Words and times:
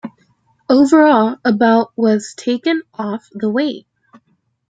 Overall 0.67 1.37
about 1.45 1.91
was 1.95 2.33
taken 2.35 2.81
off 2.95 3.29
the 3.33 3.51
weight. 3.51 3.85